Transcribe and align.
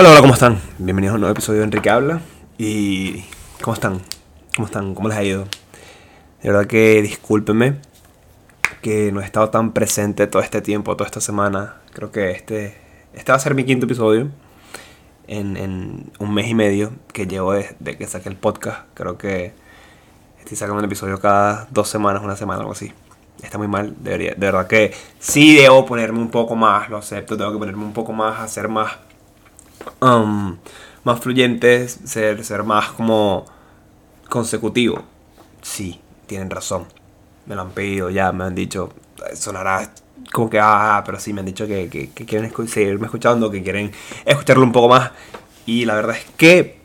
Hola, 0.00 0.12
hola, 0.12 0.20
¿cómo 0.22 0.32
están? 0.32 0.58
Bienvenidos 0.78 1.12
a 1.12 1.14
un 1.16 1.20
nuevo 1.20 1.32
episodio 1.34 1.58
de 1.58 1.64
Enrique 1.66 1.90
Habla. 1.90 2.22
¿Y 2.56 3.22
cómo 3.60 3.74
están? 3.74 4.00
¿Cómo 4.56 4.64
están? 4.64 4.94
¿Cómo 4.94 5.08
les 5.10 5.18
ha 5.18 5.22
ido? 5.22 5.44
De 6.42 6.50
verdad 6.50 6.66
que 6.66 7.02
discúlpenme 7.02 7.74
que 8.80 9.12
no 9.12 9.20
he 9.20 9.24
estado 9.26 9.50
tan 9.50 9.72
presente 9.74 10.26
todo 10.26 10.40
este 10.40 10.62
tiempo, 10.62 10.96
toda 10.96 11.06
esta 11.06 11.20
semana. 11.20 11.82
Creo 11.92 12.10
que 12.10 12.30
este, 12.30 12.78
este 13.12 13.30
va 13.30 13.36
a 13.36 13.40
ser 13.40 13.54
mi 13.54 13.64
quinto 13.64 13.84
episodio 13.84 14.30
en, 15.26 15.58
en 15.58 16.10
un 16.18 16.32
mes 16.32 16.48
y 16.48 16.54
medio 16.54 16.92
que 17.12 17.26
llevo 17.26 17.52
desde 17.52 17.98
que 17.98 18.06
saqué 18.06 18.30
el 18.30 18.36
podcast. 18.36 18.86
Creo 18.94 19.18
que 19.18 19.52
estoy 20.38 20.56
sacando 20.56 20.78
un 20.78 20.86
episodio 20.86 21.20
cada 21.20 21.68
dos 21.70 21.90
semanas, 21.90 22.22
una 22.22 22.36
semana, 22.36 22.60
algo 22.60 22.72
así. 22.72 22.90
Está 23.42 23.58
muy 23.58 23.68
mal, 23.68 23.94
debería, 23.98 24.30
de 24.30 24.46
verdad 24.46 24.66
que 24.66 24.94
sí 25.18 25.56
debo 25.56 25.84
ponerme 25.84 26.20
un 26.20 26.30
poco 26.30 26.56
más, 26.56 26.88
lo 26.88 26.96
acepto, 26.96 27.36
tengo 27.36 27.52
que 27.52 27.58
ponerme 27.58 27.84
un 27.84 27.92
poco 27.92 28.14
más, 28.14 28.40
hacer 28.40 28.68
más 28.68 28.92
um, 30.00 30.56
más 31.04 31.20
fluyentes, 31.20 32.00
ser, 32.04 32.44
ser 32.44 32.62
más 32.64 32.90
como 32.90 33.46
consecutivo. 34.28 35.02
Sí, 35.62 36.00
tienen 36.26 36.50
razón. 36.50 36.86
Me 37.46 37.54
lo 37.54 37.62
han 37.62 37.70
pedido 37.70 38.10
ya, 38.10 38.32
me 38.32 38.44
han 38.44 38.54
dicho, 38.54 38.92
sonará 39.34 39.90
como 40.32 40.50
que, 40.50 40.60
ah, 40.60 41.02
pero 41.04 41.18
sí, 41.18 41.32
me 41.32 41.40
han 41.40 41.46
dicho 41.46 41.66
que, 41.66 41.88
que, 41.88 42.26
quieren 42.26 42.52
seguirme 42.68 43.06
escuchando, 43.06 43.50
que 43.50 43.62
quieren 43.62 43.90
escucharlo 44.24 44.62
un 44.62 44.72
poco 44.72 44.88
más. 44.88 45.10
Y 45.66 45.84
la 45.84 45.94
verdad 45.94 46.16
es 46.16 46.24
que 46.36 46.80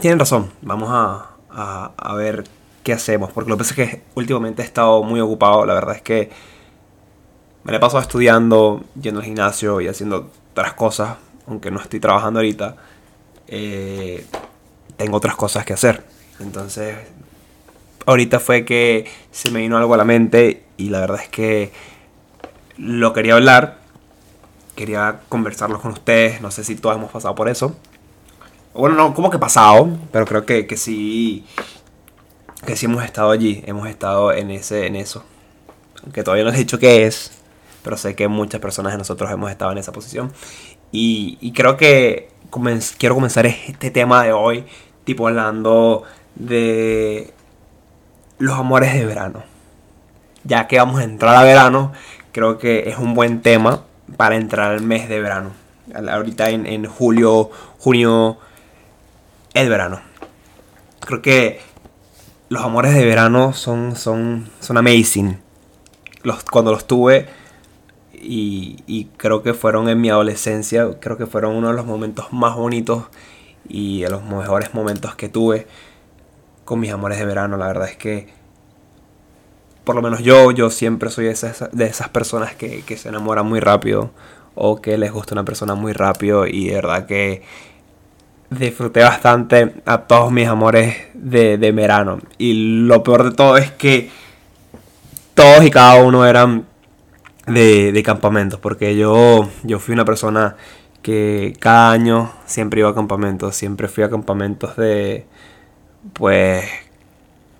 tienen 0.00 0.18
razón. 0.18 0.50
Vamos 0.62 0.90
a, 0.92 1.30
a, 1.50 1.92
a 1.96 2.14
ver 2.14 2.44
qué 2.82 2.92
hacemos. 2.92 3.32
Porque 3.32 3.50
lo 3.50 3.56
que 3.56 3.64
pasa 3.64 3.82
es 3.82 3.90
que 3.90 4.02
últimamente 4.14 4.62
he 4.62 4.64
estado 4.64 5.02
muy 5.02 5.20
ocupado. 5.20 5.64
La 5.64 5.74
verdad 5.74 5.96
es 5.96 6.02
que 6.02 6.30
me 7.64 7.72
la 7.72 7.78
he 7.78 7.80
pasado 7.80 8.02
estudiando, 8.02 8.84
yendo 9.00 9.20
al 9.20 9.26
gimnasio 9.26 9.80
y 9.80 9.88
haciendo 9.88 10.30
otras 10.52 10.74
cosas 10.74 11.16
aunque 11.50 11.70
no 11.70 11.80
estoy 11.80 12.00
trabajando 12.00 12.38
ahorita, 12.38 12.76
eh, 13.48 14.24
tengo 14.96 15.16
otras 15.16 15.36
cosas 15.36 15.64
que 15.64 15.72
hacer. 15.72 16.04
Entonces, 16.38 16.96
ahorita 18.06 18.40
fue 18.40 18.64
que 18.64 19.10
se 19.30 19.50
me 19.50 19.60
vino 19.60 19.76
algo 19.76 19.92
a 19.94 19.96
la 19.96 20.04
mente 20.04 20.64
y 20.76 20.88
la 20.88 21.00
verdad 21.00 21.20
es 21.22 21.28
que 21.28 21.72
lo 22.78 23.12
quería 23.12 23.34
hablar, 23.34 23.78
quería 24.76 25.20
conversarlo 25.28 25.80
con 25.80 25.92
ustedes, 25.92 26.40
no 26.40 26.50
sé 26.50 26.64
si 26.64 26.76
todos 26.76 26.96
hemos 26.96 27.10
pasado 27.10 27.34
por 27.34 27.48
eso. 27.48 27.76
Bueno, 28.72 28.94
no, 28.94 29.12
como 29.12 29.30
que 29.30 29.38
pasado, 29.38 29.88
pero 30.12 30.24
creo 30.24 30.46
que, 30.46 30.66
que 30.66 30.76
sí, 30.76 31.44
que 32.64 32.76
sí 32.76 32.86
hemos 32.86 33.04
estado 33.04 33.32
allí, 33.32 33.62
hemos 33.66 33.88
estado 33.88 34.32
en, 34.32 34.52
ese, 34.52 34.86
en 34.86 34.94
eso. 34.94 35.24
Aunque 36.04 36.22
todavía 36.22 36.44
no 36.44 36.52
he 36.52 36.56
dicho 36.56 36.78
qué 36.78 37.06
es, 37.06 37.32
pero 37.82 37.96
sé 37.96 38.14
que 38.14 38.28
muchas 38.28 38.60
personas 38.60 38.92
de 38.92 38.98
nosotros 38.98 39.30
hemos 39.30 39.50
estado 39.50 39.72
en 39.72 39.78
esa 39.78 39.92
posición. 39.92 40.32
Y, 40.92 41.52
creo 41.52 41.76
que 41.76 42.30
quiero 42.98 43.14
comenzar 43.14 43.46
este 43.46 43.90
tema 43.90 44.24
de 44.24 44.32
hoy, 44.32 44.64
tipo 45.04 45.28
hablando 45.28 46.04
de 46.34 47.32
los 48.38 48.58
amores 48.58 48.94
de 48.94 49.04
verano. 49.04 49.42
Ya 50.44 50.66
que 50.66 50.78
vamos 50.78 51.00
a 51.00 51.04
entrar 51.04 51.36
a 51.36 51.42
verano, 51.44 51.92
creo 52.32 52.58
que 52.58 52.88
es 52.88 52.98
un 52.98 53.14
buen 53.14 53.42
tema 53.42 53.84
para 54.16 54.36
entrar 54.36 54.72
al 54.72 54.82
mes 54.82 55.08
de 55.08 55.20
verano. 55.20 55.52
Ahorita 55.94 56.50
en, 56.50 56.66
en 56.66 56.86
julio, 56.86 57.50
junio, 57.78 58.38
el 59.54 59.68
verano. 59.68 60.00
Creo 61.00 61.22
que 61.22 61.60
los 62.48 62.62
amores 62.64 62.94
de 62.94 63.04
verano 63.04 63.52
son, 63.52 63.96
son, 63.96 64.50
son 64.60 64.76
amazing. 64.76 65.40
Los, 66.22 66.42
cuando 66.44 66.72
los 66.72 66.86
tuve, 66.86 67.28
y, 68.20 69.08
creo 69.16 69.42
que 69.42 69.54
fueron 69.54 69.88
en 69.88 70.00
mi 70.00 70.10
adolescencia, 70.10 70.88
creo 71.00 71.16
que 71.16 71.26
fueron 71.26 71.54
uno 71.56 71.68
de 71.68 71.74
los 71.74 71.86
momentos 71.86 72.32
más 72.32 72.54
bonitos 72.56 73.04
y 73.68 74.02
de 74.02 74.10
los 74.10 74.22
mejores 74.22 74.74
momentos 74.74 75.14
que 75.14 75.28
tuve 75.28 75.66
con 76.64 76.80
mis 76.80 76.92
amores 76.92 77.18
de 77.18 77.24
verano. 77.24 77.56
La 77.56 77.66
verdad 77.68 77.88
es 77.88 77.96
que, 77.96 78.28
por 79.84 79.94
lo 79.94 80.02
menos 80.02 80.20
yo, 80.22 80.50
yo 80.50 80.70
siempre 80.70 81.10
soy 81.10 81.26
de 81.26 81.32
esas, 81.32 81.70
de 81.72 81.86
esas 81.86 82.08
personas 82.10 82.54
que, 82.54 82.82
se 82.96 83.08
enamoran 83.08 83.46
muy 83.46 83.60
rápido 83.60 84.10
o 84.54 84.80
que 84.80 84.98
les 84.98 85.12
gusta 85.12 85.34
una 85.34 85.44
persona 85.44 85.74
muy 85.74 85.92
rápido 85.92 86.46
y 86.46 86.68
de 86.68 86.74
verdad 86.74 87.06
que 87.06 87.42
disfruté 88.50 89.00
bastante 89.00 89.74
a 89.86 89.98
todos 90.02 90.32
mis 90.32 90.48
amores 90.48 90.96
de, 91.14 91.56
de 91.56 91.72
verano. 91.72 92.18
Y 92.36 92.84
lo 92.86 93.02
peor 93.02 93.24
de 93.24 93.36
todo 93.36 93.56
es 93.56 93.70
que 93.70 94.10
todos 95.34 95.64
y 95.64 95.70
cada 95.70 96.02
uno 96.02 96.26
eran 96.26 96.69
de, 97.54 98.02
campamentos, 98.04 98.60
porque 98.60 98.96
yo, 98.96 99.48
yo 99.62 99.78
fui 99.78 99.94
una 99.94 100.04
persona 100.04 100.56
que 101.02 101.54
cada 101.58 101.92
año 101.92 102.32
siempre 102.46 102.80
iba 102.80 102.90
a 102.90 102.94
campamentos, 102.94 103.56
siempre 103.56 103.88
fui 103.88 104.04
a 104.04 104.10
campamentos 104.10 104.76
de, 104.76 105.26
pues, 106.12 106.64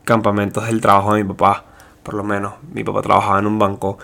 campamentos 0.05 0.67
del 0.67 0.81
trabajo 0.81 1.15
de 1.15 1.25
mi 1.25 1.29
papá, 1.29 1.65
por 2.03 2.15
lo 2.15 2.25
menos. 2.25 2.55
Mi 2.73 2.85
papá 2.85 3.03
trabajaba 3.03 3.39
en 3.39 3.47
un 3.47 3.59
banco 3.59 3.99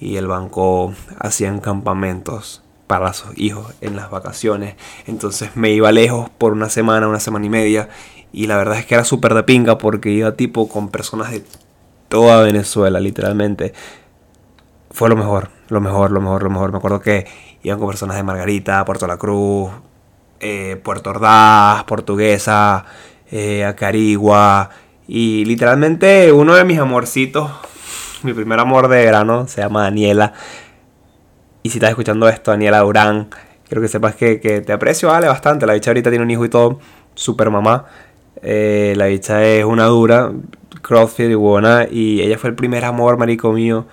y 0.00 0.16
el 0.16 0.26
banco 0.26 0.92
hacían 1.18 1.60
campamentos 1.60 2.62
para 2.86 3.12
sus 3.12 3.36
hijos 3.38 3.74
en 3.80 3.96
las 3.96 4.10
vacaciones. 4.10 4.74
Entonces 5.06 5.56
me 5.56 5.70
iba 5.70 5.92
lejos 5.92 6.28
por 6.30 6.52
una 6.52 6.68
semana, 6.68 7.08
una 7.08 7.20
semana 7.20 7.46
y 7.46 7.50
media. 7.50 7.88
Y 8.32 8.46
la 8.46 8.56
verdad 8.56 8.78
es 8.78 8.86
que 8.86 8.94
era 8.94 9.04
súper 9.04 9.34
de 9.34 9.42
pinga 9.44 9.78
porque 9.78 10.10
iba 10.10 10.32
tipo 10.32 10.68
con 10.68 10.88
personas 10.88 11.30
de 11.30 11.44
toda 12.08 12.42
Venezuela, 12.42 13.00
literalmente 13.00 13.72
fue 14.92 15.08
lo 15.08 15.16
mejor, 15.16 15.48
lo 15.68 15.80
mejor, 15.80 16.10
lo 16.10 16.20
mejor, 16.20 16.42
lo 16.42 16.50
mejor. 16.50 16.70
Me 16.70 16.78
acuerdo 16.78 17.00
que 17.00 17.26
iban 17.62 17.78
con 17.78 17.88
personas 17.88 18.16
de 18.16 18.22
Margarita, 18.22 18.84
Puerto 18.84 19.06
La 19.06 19.16
Cruz, 19.16 19.70
eh, 20.38 20.80
Puerto 20.82 21.10
Ordaz, 21.10 21.84
Portuguesa, 21.84 22.84
eh, 23.30 23.64
Acarigua. 23.64 24.70
Y 25.08 25.44
literalmente 25.46 26.30
uno 26.30 26.54
de 26.54 26.64
mis 26.64 26.78
amorcitos, 26.78 27.50
mi 28.22 28.34
primer 28.34 28.60
amor 28.60 28.88
de 28.88 29.04
verano, 29.04 29.48
se 29.48 29.62
llama 29.62 29.82
Daniela. 29.84 30.34
Y 31.62 31.70
si 31.70 31.78
estás 31.78 31.90
escuchando 31.90 32.28
esto, 32.28 32.50
Daniela 32.50 32.80
Durán, 32.80 33.30
quiero 33.66 33.80
que 33.80 33.88
sepas 33.88 34.14
que, 34.14 34.36
te 34.36 34.72
aprecio, 34.72 35.08
vale, 35.08 35.26
bastante. 35.26 35.66
La 35.66 35.72
bicha 35.72 35.90
ahorita 35.90 36.10
tiene 36.10 36.24
un 36.24 36.30
hijo 36.30 36.44
y 36.44 36.50
todo, 36.50 36.80
super 37.14 37.48
mamá. 37.50 37.86
Eh, 38.42 38.94
la 38.96 39.06
bicha 39.06 39.42
es 39.44 39.64
una 39.64 39.84
dura, 39.86 40.32
crossfit 40.82 41.30
y 41.30 41.34
buena. 41.34 41.86
Y 41.90 42.20
ella 42.20 42.36
fue 42.36 42.50
el 42.50 42.56
primer 42.56 42.84
amor, 42.84 43.16
marico 43.16 43.52
mío 43.52 43.86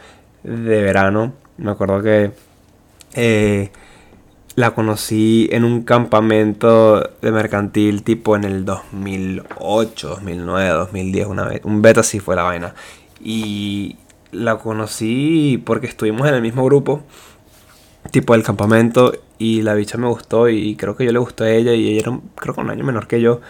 de 0.44 0.81
verano. 0.81 1.33
Me 1.57 1.72
acuerdo 1.72 2.01
que 2.01 2.31
eh, 3.13 3.72
la 4.55 4.72
conocí 4.72 5.47
en 5.51 5.63
un 5.63 5.83
campamento 5.83 7.00
de 7.22 7.31
mercantil 7.31 8.03
tipo 8.03 8.35
en 8.35 8.44
el 8.44 8.66
2008, 8.66 10.09
2009, 10.09 10.69
2010, 10.69 11.27
una 11.27 11.45
vez. 11.45 11.61
Un 11.63 11.81
beta 11.81 12.03
sí 12.03 12.19
fue 12.19 12.35
la 12.35 12.44
vaina. 12.44 12.73
Y 13.22 13.97
la 14.31 14.57
conocí 14.57 15.61
porque 15.66 15.88
estuvimos 15.88 16.27
en 16.27 16.35
el 16.35 16.41
mismo 16.41 16.63
grupo, 16.66 17.03
tipo 18.11 18.33
del 18.33 18.44
campamento, 18.44 19.13
y 19.38 19.61
la 19.61 19.73
bicha 19.73 19.97
me 19.97 20.07
gustó 20.07 20.50
y 20.50 20.75
creo 20.75 20.95
que 20.95 21.06
yo 21.06 21.11
le 21.11 21.19
gustó 21.19 21.45
a 21.45 21.50
ella 21.50 21.73
y 21.73 21.89
ella 21.89 22.01
era 22.01 22.19
creo 22.35 22.53
que 22.53 22.61
un 22.61 22.69
año 22.69 22.83
menor 22.83 23.07
que 23.07 23.21
yo. 23.21 23.41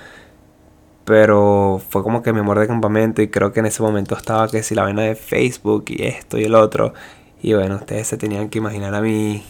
Pero 1.09 1.81
fue 1.89 2.03
como 2.03 2.21
que 2.21 2.33
mi 2.33 2.41
amor 2.41 2.59
de 2.59 2.67
campamento 2.67 3.23
y 3.23 3.29
creo 3.29 3.51
que 3.51 3.61
en 3.61 3.65
ese 3.65 3.81
momento 3.81 4.15
estaba 4.15 4.47
que 4.47 4.61
si 4.61 4.75
la 4.75 4.83
vaina 4.83 5.01
de 5.01 5.15
Facebook 5.15 5.85
y 5.87 6.03
esto 6.03 6.37
y 6.37 6.43
el 6.43 6.53
otro. 6.53 6.93
Y 7.41 7.55
bueno, 7.55 7.77
ustedes 7.77 8.05
se 8.05 8.15
tenían 8.15 8.49
que 8.49 8.59
imaginar 8.59 8.93
a 8.93 9.01
mí 9.01 9.43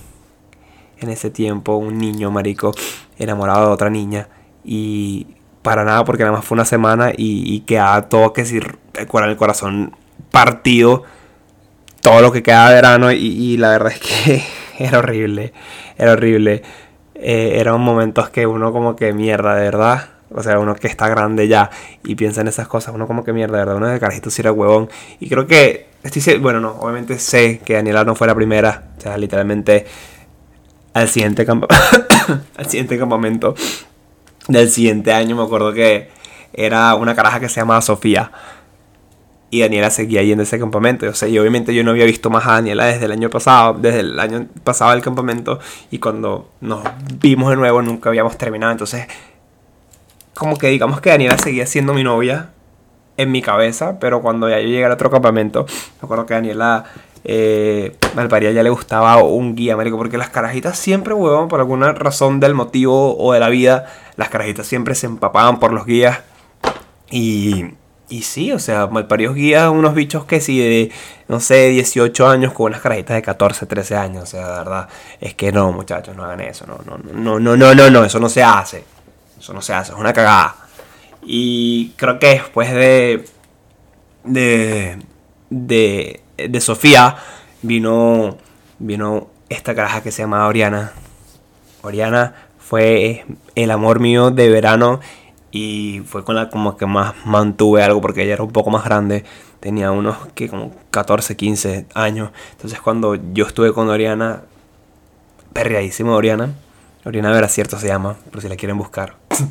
en 1.02 1.09
ese 1.09 1.30
tiempo, 1.30 1.75
un 1.75 1.98
niño 1.98 2.31
marico 2.31 2.74
enamorado 3.18 3.68
de 3.68 3.74
otra 3.74 3.90
niña. 3.90 4.30
Y 4.64 5.28
para 5.62 5.84
nada, 5.84 6.06
porque 6.06 6.24
nada 6.24 6.38
más 6.38 6.46
fue 6.46 6.56
una 6.56 6.64
semana 6.64 7.12
y, 7.12 7.53
y 7.53 7.59
quedaba 7.59 8.08
todo 8.08 8.31
que 8.31 8.46
si 8.46 8.59
el 8.59 9.36
corazón 9.36 9.98
partido. 10.31 11.03
Todo 12.00 12.22
lo 12.22 12.31
que 12.31 12.42
quedaba 12.42 12.69
de 12.69 12.75
verano 12.75 13.12
y, 13.12 13.58
la 13.58 13.72
verdad 13.72 13.92
es 13.92 14.00
que 14.00 14.44
era 14.80 15.00
horrible. 15.00 15.52
Era 15.98 16.14
horrible. 16.14 16.64
Eh, 17.16 17.56
eran 17.59 17.81
momentos 17.81 18.30
que 18.30 18.48
uno 18.48 18.72
como 18.72 18.95
que 18.95 19.12
mierda, 19.12 19.56
de 19.56 19.63
verdad 19.63 20.19
o 20.31 20.44
sea, 20.44 20.60
uno 20.60 20.76
que 20.76 20.88
está 20.88 21.08
grande 21.08 21.48
ya 21.48 21.70
y 22.04 22.16
piensa 22.16 22.42
en 22.42 22.48
esas 22.48 22.68
cosas, 22.68 22.94
uno 22.94 23.08
como 23.08 23.24
que 23.24 23.34
mierda, 23.34 23.58
¿verdad? 23.58 23.76
Uno 23.78 23.88
de 23.88 24.00
carajito 24.00 24.30
si 24.30 24.42
era 24.42 24.52
huevón. 24.52 24.90
Y 25.20 25.30
creo 25.30 25.48
que, 25.48 25.88
estoy, 26.04 26.38
bueno, 26.38 26.60
no, 26.60 26.72
obviamente 26.80 27.18
sé 27.20 27.60
que 27.66 27.74
Daniela 27.74 28.04
no 28.04 28.16
fue 28.16 28.28
la 28.28 28.36
primera. 28.36 28.90
O 28.98 29.02
sea, 29.02 29.18
literalmente 29.18 29.86
al 30.94 31.08
siguiente, 31.08 31.46
al 32.58 32.66
siguiente 32.66 32.98
campamento 32.98 33.56
del 34.48 34.70
siguiente 34.70 35.14
año 35.14 35.36
me 35.36 35.44
acuerdo 35.44 35.72
que 35.74 36.10
era 36.54 36.96
una 36.96 37.16
caraja 37.16 37.40
que 37.40 37.50
se 37.50 37.62
llamaba 37.62 37.81
Sofía. 37.81 38.31
Y 39.52 39.62
Daniela 39.62 39.90
seguía 39.90 40.22
yendo 40.22 40.42
a 40.42 40.44
ese 40.44 40.60
campamento. 40.60 41.08
O 41.08 41.14
sea, 41.14 41.28
y 41.28 41.40
obviamente 41.40 41.74
yo 41.74 41.84
no 41.84 41.92
había 41.92 42.06
visto 42.06 42.30
más 42.30 42.46
a 42.46 42.54
Daniela 42.54 42.86
desde 42.86 43.06
el 43.06 43.12
año 43.12 43.31
pasado, 43.31 43.74
desde 43.74 44.02
el 44.02 44.20
año 44.20 44.48
pasado 44.64 44.92
del 44.92 45.02
campamento. 45.02 45.60
Y 45.90 45.98
cuando 45.98 46.52
nos 46.62 46.84
vimos 47.20 47.50
de 47.50 47.56
nuevo 47.56 47.81
nunca 47.81 48.10
habíamos 48.10 48.38
terminado. 48.38 48.72
Entonces 48.72 49.08
como 50.36 50.58
que 50.58 50.68
digamos 50.68 51.02
que 51.02 51.10
Daniela 51.10 51.38
seguía 51.38 51.66
siendo 51.66 51.94
mi 51.94 52.04
novia 52.04 52.50
en 53.18 53.31
mi 53.31 53.42
cabeza, 53.42 54.00
pero 54.00 54.22
cuando 54.22 54.50
ya 54.50 54.60
yo 54.60 54.68
llegué 54.68 54.86
al 54.86 54.94
otro 54.94 55.12
campamento, 55.12 55.66
me 56.02 56.06
acuerdo 56.06 56.26
que 56.26 56.36
Daniela 56.36 56.86
eh, 57.24 57.98
Malparía 58.16 58.52
ya 58.52 58.64
le 58.64 58.70
gustaba 58.70 59.22
un 59.22 59.56
guía, 59.56 59.76
marico, 59.76 59.98
porque 59.98 60.18
las 60.18 60.30
carajitas 60.30 60.78
siempre, 60.80 61.14
huevón, 61.14 61.48
por 61.48 61.60
alguna 61.60 61.92
razón 61.92 62.40
del 62.40 62.54
motivo 62.54 63.18
o 63.18 63.34
de 63.34 63.40
la 63.40 63.50
vida, 63.50 63.88
las 64.16 64.30
carajitas 64.30 64.68
siempre 64.68 64.96
se 64.96 65.08
empapaban 65.08 65.60
por 65.60 65.74
los 65.74 65.86
guías. 65.86 66.20
Y, 67.12 67.66
y 68.08 68.22
sí, 68.22 68.52
o 68.52 68.60
sea, 68.60 68.88
Malparios 68.88 69.36
guía 69.36 69.70
unos 69.70 69.94
bichos 69.96 70.26
que 70.26 70.40
sí 70.42 70.60
de, 70.60 70.92
no 71.28 71.40
sé, 71.40 71.70
18 71.70 72.28
años 72.28 72.54
con 72.54 72.68
unas 72.68 72.81
carajitas 72.81 73.16
de 73.16 73.22
14, 73.22 73.66
13 73.66 73.96
años, 73.96 74.24
o 74.24 74.26
sea, 74.26 74.48
de 74.48 74.54
verdad, 74.54 74.90
es 75.20 75.34
que 75.34 75.52
no, 75.52 75.72
muchachos, 75.72 76.16
no 76.16 76.24
hagan 76.24 76.42
eso, 76.42 76.66
no, 76.68 76.80
no, 76.86 76.98
no, 76.98 77.40
no, 77.40 77.58
no, 77.58 77.76
no, 77.76 77.90
no, 77.90 78.04
eso 78.06 78.20
no 78.20 78.30
se 78.30 78.44
hace, 78.44 78.84
eso 79.39 79.53
no 79.53 79.62
se 79.62 79.74
hace, 79.74 79.94
es 79.94 79.97
una 79.97 80.13
cagada. 80.13 80.56
Y 81.24 81.89
creo 81.97 82.19
que 82.19 82.27
después 82.27 82.71
de, 82.71 83.25
de, 84.24 85.00
de 85.50 86.21
de 86.47 86.62
Sofía 86.62 87.18
vino, 87.62 88.38
vino 88.80 89.27
esta 89.50 89.75
caraja 89.75 90.01
que 90.01 90.12
se 90.12 90.21
llama 90.21 90.47
Oriana. 90.47 90.94
Oriana 91.81 92.36
fue 92.57 93.25
el 93.56 93.71
amor 93.71 94.00
mío 94.00 94.31
de 94.31 94.50
verano 94.50 95.00
y 95.51 96.01
fue 96.06 96.24
con 96.24 96.35
la 96.35 96.50
como 96.50 96.77
que 96.77 96.85
más 96.85 97.13
mantuve 97.25 97.83
algo 97.83 98.01
porque 98.01 98.24
ella 98.24 98.33
era 98.33 98.44
un 98.44 98.51
poco 98.51 98.69
más 98.69 98.85
grande, 98.85 99.25
tenía 99.59 99.92
unos 99.92 100.18
que 100.35 100.47
como 100.47 100.71
14, 100.92 101.35
15 101.35 101.88
años. 101.94 102.31
Entonces 102.51 102.80
cuando 102.80 103.15
yo 103.33 103.45
estuve 103.45 103.74
con 103.74 103.89
Oriana, 103.89 104.44
perreadísimo 105.53 106.13
Oriana, 106.13 106.53
Oriana 107.06 107.31
Vera 107.31 107.48
cierto 107.48 107.78
se 107.78 107.88
llama, 107.88 108.16
por 108.31 108.42
si 108.42 108.50
la 108.50 108.56
quieren 108.56 108.78
buscar. 108.78 109.16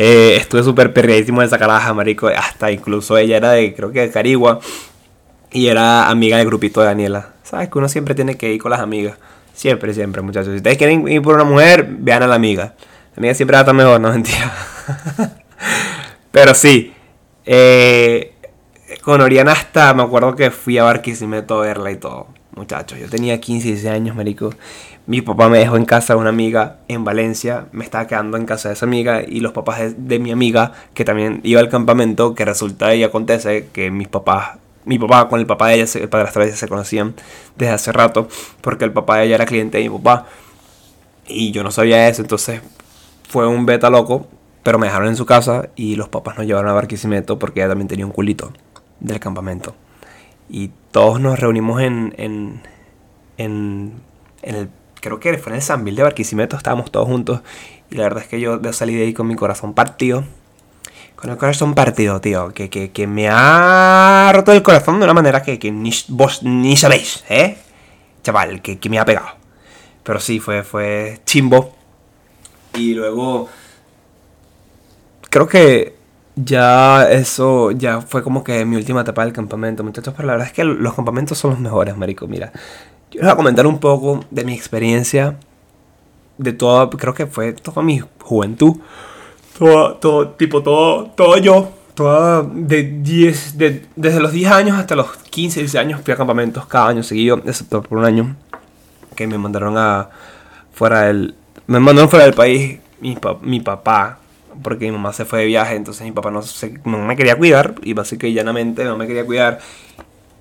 Eh, 0.00 0.36
estuve 0.36 0.62
súper 0.62 0.92
perreadísimo 0.92 1.40
de 1.40 1.48
esa 1.48 1.58
caraja, 1.58 1.92
marico, 1.92 2.28
hasta 2.28 2.70
incluso 2.70 3.18
ella 3.18 3.36
era 3.36 3.50
de, 3.50 3.74
creo 3.74 3.90
que 3.90 4.02
de 4.02 4.10
Carigua, 4.12 4.60
y 5.50 5.66
era 5.66 6.08
amiga 6.08 6.36
del 6.36 6.46
grupito 6.46 6.80
de 6.80 6.86
Daniela. 6.86 7.30
¿Sabes? 7.42 7.68
Que 7.68 7.78
uno 7.78 7.88
siempre 7.88 8.14
tiene 8.14 8.36
que 8.36 8.52
ir 8.52 8.60
con 8.60 8.70
las 8.70 8.80
amigas. 8.80 9.18
Siempre, 9.54 9.92
siempre, 9.94 10.22
muchachos. 10.22 10.50
Si 10.52 10.58
ustedes 10.58 10.78
quieren 10.78 11.08
ir 11.08 11.22
por 11.22 11.34
una 11.34 11.44
mujer, 11.44 11.86
vean 11.88 12.22
a 12.22 12.26
la 12.26 12.36
amiga. 12.36 12.74
La 13.16 13.20
amiga 13.20 13.34
siempre 13.34 13.54
va 13.54 13.60
a 13.60 13.62
estar 13.62 13.74
mejor, 13.74 14.00
no 14.00 14.10
mentira. 14.12 14.52
Pero 16.30 16.54
sí. 16.54 16.92
Eh, 17.44 18.34
con 19.02 19.20
Oriana 19.20 19.52
hasta 19.52 19.94
me 19.94 20.02
acuerdo 20.02 20.36
que 20.36 20.50
fui 20.50 20.78
a 20.78 20.84
Barquisimeto 20.84 21.58
a 21.58 21.62
verla 21.62 21.90
y 21.90 21.96
todo. 21.96 22.28
Muchachos, 22.58 22.98
yo 22.98 23.08
tenía 23.08 23.40
15, 23.40 23.68
16 23.68 23.94
años, 23.94 24.16
marico. 24.16 24.52
Mi 25.06 25.22
papá 25.22 25.48
me 25.48 25.58
dejó 25.58 25.76
en 25.76 25.84
casa 25.84 26.14
de 26.14 26.18
una 26.18 26.30
amiga 26.30 26.78
en 26.88 27.04
Valencia. 27.04 27.66
Me 27.70 27.84
estaba 27.84 28.08
quedando 28.08 28.36
en 28.36 28.46
casa 28.46 28.68
de 28.68 28.74
esa 28.74 28.84
amiga. 28.84 29.22
Y 29.22 29.38
los 29.38 29.52
papás 29.52 29.94
de, 29.96 30.18
mi 30.18 30.32
amiga, 30.32 30.72
que 30.92 31.04
también 31.04 31.40
iba 31.44 31.60
al 31.60 31.68
campamento, 31.68 32.34
que 32.34 32.44
resulta 32.44 32.96
y 32.96 33.04
acontece 33.04 33.68
que 33.72 33.92
mis 33.92 34.08
papás 34.08 34.58
mi 34.84 34.98
papá 34.98 35.28
con 35.28 35.38
el 35.38 35.46
papá 35.46 35.68
de 35.68 35.74
ella, 35.80 36.00
el 36.00 36.08
padrastro 36.08 36.42
de 36.42 36.48
ella 36.48 36.56
se 36.56 36.66
conocían 36.66 37.14
desde 37.56 37.74
hace 37.74 37.92
rato, 37.92 38.26
porque 38.60 38.84
el 38.84 38.92
papá 38.92 39.18
de 39.18 39.26
ella 39.26 39.36
era 39.36 39.46
cliente 39.46 39.78
de 39.78 39.88
mi 39.88 39.96
papá. 39.98 40.26
Y 41.28 41.52
yo 41.52 41.62
no 41.62 41.70
sabía 41.70 42.08
eso, 42.08 42.22
entonces 42.22 42.60
fue 43.28 43.46
un 43.46 43.66
beta 43.66 43.90
loco, 43.90 44.26
pero 44.64 44.80
me 44.80 44.88
dejaron 44.88 45.08
en 45.08 45.16
su 45.16 45.26
casa 45.26 45.68
y 45.76 45.94
los 45.94 46.08
papás 46.08 46.38
nos 46.38 46.46
llevaron 46.46 46.70
a 46.70 46.74
Barquisimeto 46.74 47.38
porque 47.38 47.60
ella 47.60 47.68
también 47.68 47.86
tenía 47.86 48.06
un 48.06 48.12
culito 48.12 48.50
del 48.98 49.20
campamento. 49.20 49.74
Y 50.48 50.70
todos 50.90 51.20
nos 51.20 51.38
reunimos 51.38 51.82
en, 51.82 52.14
en, 52.16 52.62
en, 53.36 53.92
en 54.42 54.54
el, 54.54 54.68
creo 55.00 55.20
que 55.20 55.36
fue 55.38 55.52
en 55.52 55.56
el 55.56 55.62
San 55.62 55.84
de 55.84 56.02
Barquisimeto, 56.02 56.56
estábamos 56.56 56.90
todos 56.90 57.06
juntos. 57.06 57.40
Y 57.90 57.96
la 57.96 58.04
verdad 58.04 58.22
es 58.22 58.28
que 58.28 58.40
yo 58.40 58.60
salí 58.72 58.94
de 58.94 59.04
ahí 59.04 59.14
con 59.14 59.26
mi 59.26 59.34
corazón 59.34 59.74
partido 59.74 60.24
con 61.20 61.30
el 61.30 61.36
corazón 61.36 61.74
partido, 61.74 62.20
tío. 62.20 62.52
Que, 62.54 62.70
que, 62.70 63.06
me 63.08 63.28
ha 63.28 64.30
roto 64.32 64.52
el 64.52 64.62
corazón 64.62 65.00
de 65.00 65.04
una 65.04 65.14
manera 65.14 65.42
que, 65.42 65.58
ni, 65.72 65.92
vos 66.08 66.44
ni 66.44 66.76
sabéis, 66.76 67.24
¿eh? 67.28 67.58
Chaval, 68.22 68.62
que, 68.62 68.78
me 68.88 69.00
ha 69.00 69.04
pegado. 69.04 69.26
Pero 70.04 70.20
sí, 70.20 70.38
fue, 70.38 70.62
fue 70.62 71.20
chimbo. 71.26 71.74
Y 72.74 72.94
luego... 72.94 73.48
Creo 75.28 75.48
que 75.48 75.97
ya 76.44 77.10
eso 77.10 77.70
ya 77.70 78.00
fue 78.00 78.22
como 78.22 78.44
que 78.44 78.64
mi 78.64 78.76
última 78.76 79.02
etapa 79.02 79.24
del 79.24 79.32
campamento, 79.32 79.84
muchachos. 79.84 80.14
Pero 80.16 80.26
la 80.26 80.32
verdad 80.34 80.48
es 80.48 80.52
que 80.52 80.64
los 80.64 80.94
campamentos 80.94 81.38
son 81.38 81.52
los 81.52 81.60
mejores, 81.60 81.96
marico. 81.96 82.26
Mira, 82.26 82.52
yo 83.10 83.20
les 83.20 83.22
voy 83.22 83.32
a 83.32 83.36
comentar 83.36 83.66
un 83.66 83.78
poco 83.78 84.24
de 84.30 84.44
mi 84.44 84.54
experiencia. 84.54 85.38
De 86.38 86.52
todo, 86.52 86.88
creo 86.90 87.14
que 87.14 87.26
fue 87.26 87.52
toda 87.52 87.82
mi 87.82 88.00
juventud 88.22 88.76
todo, 89.58 89.94
todo, 89.96 90.28
tipo, 90.30 90.62
todo, 90.62 91.06
todo 91.16 91.36
yo, 91.38 91.72
toda 91.94 92.42
de 92.42 92.84
10, 92.84 93.58
de, 93.58 93.86
desde 93.96 94.20
los 94.20 94.32
10 94.32 94.52
años 94.52 94.78
hasta 94.78 94.94
los 94.94 95.16
15, 95.16 95.60
16 95.60 95.84
años 95.84 96.00
fui 96.04 96.14
a 96.14 96.16
campamentos 96.16 96.66
cada 96.66 96.88
año 96.88 97.02
seguido, 97.02 97.42
excepto 97.44 97.82
por 97.82 97.98
un 97.98 98.04
año 98.04 98.36
que 99.16 99.26
me 99.26 99.36
mandaron 99.36 99.76
a 99.76 100.10
fuera 100.72 101.02
del, 101.02 101.34
me 101.66 101.80
mandaron 101.80 102.08
fuera 102.08 102.24
del 102.24 102.34
país 102.34 102.78
mi, 103.00 103.18
mi 103.42 103.60
papá, 103.60 104.20
porque 104.62 104.86
mi 104.86 104.92
mamá 104.92 105.12
se 105.12 105.24
fue 105.24 105.40
de 105.40 105.46
viaje, 105.46 105.74
entonces 105.74 106.04
mi 106.04 106.12
papá 106.12 106.30
no, 106.30 106.42
se, 106.42 106.78
me 106.84 107.16
quería 107.16 107.36
cuidar, 107.36 107.74
y 107.82 107.92
básicamente 107.94 108.34
llanamente 108.34 108.84
no 108.84 108.96
me 108.96 109.06
quería 109.06 109.24
cuidar. 109.24 109.58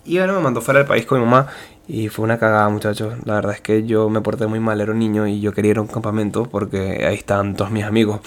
Y 0.05 0.17
bueno, 0.17 0.33
me 0.33 0.39
mandó 0.39 0.61
fuera 0.61 0.79
del 0.79 0.87
país 0.87 1.05
con 1.05 1.19
mi 1.19 1.25
mamá 1.25 1.47
y 1.87 2.09
fue 2.09 2.25
una 2.25 2.37
cagada, 2.37 2.69
muchachos. 2.69 3.15
La 3.25 3.35
verdad 3.35 3.53
es 3.53 3.61
que 3.61 3.85
yo 3.85 4.09
me 4.09 4.21
porté 4.21 4.47
muy 4.47 4.59
mal, 4.59 4.79
era 4.81 4.91
un 4.91 4.99
niño 4.99 5.27
y 5.27 5.41
yo 5.41 5.53
quería 5.53 5.71
ir 5.71 5.77
a 5.77 5.81
un 5.81 5.87
campamento 5.87 6.45
porque 6.45 7.05
ahí 7.05 7.15
estaban 7.15 7.55
todos 7.55 7.71
mis 7.71 7.83
amigos 7.83 8.21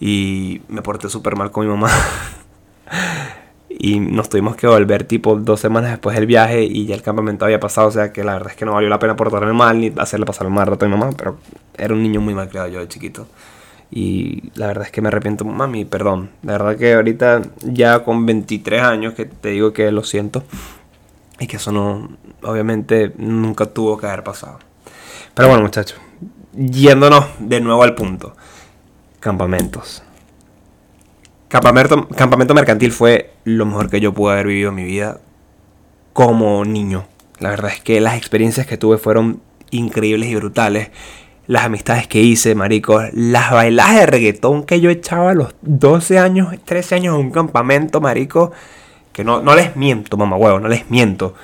y 0.00 0.62
me 0.68 0.82
porté 0.82 1.08
súper 1.08 1.36
mal 1.36 1.50
con 1.50 1.66
mi 1.66 1.72
mamá. 1.72 1.90
y 3.68 4.00
nos 4.00 4.28
tuvimos 4.28 4.56
que 4.56 4.66
volver 4.66 5.04
tipo 5.04 5.36
dos 5.36 5.60
semanas 5.60 5.90
después 5.90 6.16
del 6.16 6.26
viaje 6.26 6.64
y 6.64 6.86
ya 6.86 6.94
el 6.94 7.02
campamento 7.02 7.44
había 7.44 7.60
pasado, 7.60 7.88
o 7.88 7.90
sea 7.90 8.12
que 8.12 8.24
la 8.24 8.34
verdad 8.34 8.50
es 8.52 8.56
que 8.56 8.64
no 8.64 8.72
valió 8.72 8.88
la 8.88 8.98
pena 8.98 9.16
portarme 9.16 9.52
mal 9.52 9.80
ni 9.80 9.92
hacerle 9.98 10.26
pasar 10.26 10.46
el 10.46 10.52
mal 10.52 10.66
rato 10.66 10.86
a 10.86 10.88
mi 10.88 10.96
mamá, 10.96 11.12
pero 11.16 11.38
era 11.76 11.92
un 11.94 12.02
niño 12.02 12.20
muy 12.20 12.34
mal 12.34 12.48
criado 12.48 12.68
yo 12.68 12.80
de 12.80 12.88
chiquito. 12.88 13.26
Y 13.90 14.50
la 14.54 14.66
verdad 14.66 14.84
es 14.86 14.90
que 14.90 15.00
me 15.00 15.08
arrepiento, 15.08 15.44
mami, 15.44 15.84
perdón. 15.84 16.30
La 16.42 16.52
verdad 16.52 16.76
que 16.76 16.94
ahorita 16.94 17.42
ya 17.62 18.02
con 18.02 18.26
23 18.26 18.82
años 18.82 19.14
que 19.14 19.26
te 19.26 19.50
digo 19.50 19.72
que 19.72 19.90
lo 19.92 20.02
siento 20.02 20.42
y 21.38 21.46
que 21.46 21.56
eso 21.56 21.70
no, 21.72 22.10
obviamente 22.42 23.12
nunca 23.16 23.66
tuvo 23.66 23.96
que 23.98 24.06
haber 24.06 24.24
pasado. 24.24 24.58
Pero 25.34 25.48
bueno 25.48 25.62
muchachos, 25.62 25.98
yéndonos 26.52 27.26
de 27.38 27.60
nuevo 27.60 27.82
al 27.82 27.94
punto 27.94 28.34
campamentos. 29.26 30.04
Campamento, 31.48 32.06
campamento 32.08 32.54
mercantil 32.54 32.92
fue 32.92 33.32
lo 33.42 33.66
mejor 33.66 33.90
que 33.90 34.00
yo 34.00 34.12
pude 34.12 34.34
haber 34.34 34.46
vivido 34.46 34.68
en 34.68 34.76
mi 34.76 34.84
vida 34.84 35.18
como 36.12 36.64
niño. 36.64 37.06
La 37.40 37.50
verdad 37.50 37.72
es 37.72 37.80
que 37.80 38.00
las 38.00 38.16
experiencias 38.16 38.68
que 38.68 38.78
tuve 38.78 38.98
fueron 38.98 39.40
increíbles 39.70 40.28
y 40.28 40.36
brutales. 40.36 40.90
Las 41.46 41.64
amistades 41.64 42.08
que 42.08 42.20
hice, 42.20 42.54
maricos, 42.54 43.04
las 43.12 43.52
bailadas 43.52 43.94
de 43.96 44.06
reggaetón 44.06 44.64
que 44.64 44.80
yo 44.80 44.90
echaba 44.90 45.30
a 45.30 45.34
los 45.34 45.54
12 45.62 46.18
años, 46.18 46.54
13 46.64 46.96
años 46.96 47.14
en 47.14 47.26
un 47.26 47.30
campamento, 47.30 48.00
marico. 48.00 48.52
Que 49.12 49.24
no, 49.24 49.40
no 49.40 49.54
les 49.54 49.76
miento, 49.76 50.16
mamá 50.16 50.36
huevo, 50.36 50.58
no 50.58 50.68
les 50.68 50.90
miento. 50.90 51.34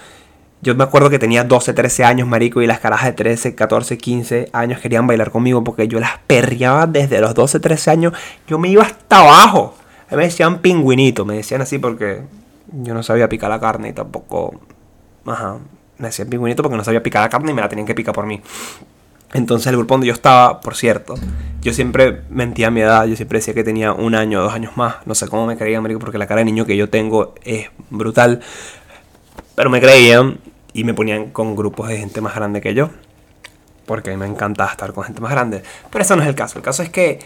Yo 0.61 0.77
me 0.77 0.85
acuerdo 0.85 1.11
que 1.11 1.19
tenía 1.19 1.43
12, 1.43 1.73
13 1.73 2.05
años, 2.05 2.29
marico, 2.29 2.63
y 2.63 2.67
las 2.67 2.79
carajas 2.79 3.07
de 3.07 3.13
13, 3.15 3.55
14, 3.57 3.99
15 3.99 4.51
años 4.53 4.81
querían 4.81 5.09
bailar 5.09 5.33
conmigo 5.33 5.65
porque 5.65 5.89
yo 5.89 5.99
las 5.99 6.19
perreaba 6.27 6.87
desde 6.87 7.21
los 7.21 7.35
12, 7.35 7.59
13 7.59 7.91
años. 7.91 8.13
Yo 8.47 8.59
me 8.59 8.69
iba 8.69 8.85
hasta 8.85 9.19
abajo. 9.19 9.75
Me 10.11 10.25
decían 10.25 10.59
pingüinito, 10.59 11.25
me 11.25 11.35
decían 11.35 11.63
así 11.63 11.79
porque 11.79 12.23
yo 12.71 12.95
no 12.95 13.03
sabía 13.03 13.29
picar 13.29 13.51
la 13.51 13.59
carne 13.59 13.89
y 13.89 13.93
tampoco... 13.93 14.61
Ajá, 15.27 15.57
me 15.99 16.09
decían 16.09 16.29
pingüinito 16.29 16.63
porque 16.63 16.77
no 16.77 16.85
sabía 16.85 17.03
picar 17.03 17.23
la 17.23 17.29
carne 17.29 17.51
y 17.51 17.55
me 17.55 17.63
la 17.63 17.69
tenían 17.69 17.87
que 17.87 17.95
picar 17.95 18.15
por 18.15 18.27
mí. 18.27 18.41
Entonces 19.33 19.69
el 19.69 19.77
grupo 19.77 19.95
donde 19.95 20.07
yo 20.07 20.13
estaba, 20.13 20.61
por 20.61 20.77
cierto, 20.77 21.15
yo 21.63 21.73
siempre 21.73 22.23
mentía 22.29 22.67
a 22.67 22.71
mi 22.71 22.81
edad, 22.81 23.07
yo 23.07 23.17
siempre 23.17 23.39
decía 23.39 23.55
que 23.55 23.65
tenía 23.65 23.93
un 23.93 24.15
año 24.15 24.41
o 24.41 24.43
dos 24.43 24.53
años 24.53 24.77
más. 24.77 24.97
No 25.07 25.15
sé 25.15 25.29
cómo 25.29 25.47
me 25.47 25.57
creían, 25.57 25.83
marico, 25.83 26.01
porque 26.01 26.19
la 26.19 26.27
cara 26.27 26.41
de 26.41 26.45
niño 26.45 26.67
que 26.67 26.77
yo 26.77 26.91
tengo 26.91 27.35
es 27.45 27.71
brutal. 27.89 28.41
Pero 29.55 29.71
me 29.71 29.81
creían 29.81 30.39
y 30.73 30.85
me 30.85 30.93
ponían 30.93 31.31
con 31.31 31.57
grupos 31.57 31.89
de 31.89 31.99
gente 31.99 32.21
más 32.21 32.35
grande 32.35 32.61
que 32.61 32.75
yo. 32.75 32.91
Porque 33.87 34.11
a 34.11 34.13
mí 34.13 34.19
me 34.19 34.27
encanta 34.27 34.67
estar 34.67 34.93
con 34.93 35.05
gente 35.05 35.21
más 35.21 35.31
grande. 35.31 35.63
Pero 35.91 36.03
eso 36.05 36.17
no 36.17 36.23
es 36.23 36.29
el 36.29 36.35
caso. 36.35 36.59
El 36.59 36.65
caso 36.65 36.83
es 36.83 36.91
que, 36.91 37.21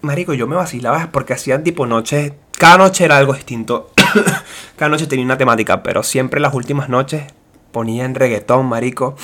marico, 0.00 0.32
yo 0.32 0.46
me 0.46 0.56
vacilaba 0.56 1.10
porque 1.12 1.34
hacían 1.34 1.64
tipo 1.64 1.84
noches. 1.86 2.32
Cada 2.58 2.78
noche 2.78 3.04
era 3.04 3.18
algo 3.18 3.34
distinto. 3.34 3.90
cada 4.76 4.88
noche 4.88 5.06
tenía 5.06 5.24
una 5.24 5.38
temática. 5.38 5.82
Pero 5.82 6.02
siempre 6.02 6.40
las 6.40 6.54
últimas 6.54 6.88
noches 6.88 7.24
ponían 7.72 8.14
reggaetón, 8.14 8.66
marico. 8.66 9.16